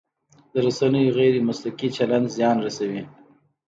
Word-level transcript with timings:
د 0.51 0.53
رسنیو 0.65 1.15
غیر 1.17 1.33
مسلکي 1.47 1.87
چلند 1.97 2.25
زیان 2.35 2.57
رسوي. 2.65 3.03